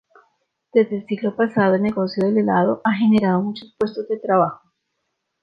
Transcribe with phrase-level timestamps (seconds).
[0.73, 4.71] Desde el siglo pasado, el negocio del helado ha generado muchos puestos de trabajo.